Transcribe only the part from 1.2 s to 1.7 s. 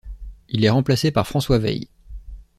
François